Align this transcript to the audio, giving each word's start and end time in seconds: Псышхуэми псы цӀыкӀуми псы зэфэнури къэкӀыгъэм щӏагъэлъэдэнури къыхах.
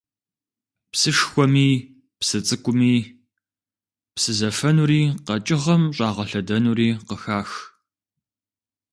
Псышхуэми 0.91 1.69
псы 2.19 2.39
цӀыкӀуми 2.45 2.95
псы 4.15 4.31
зэфэнури 4.39 5.01
къэкӀыгъэм 5.25 5.83
щӏагъэлъэдэнури 5.95 6.89
къыхах. 7.07 7.49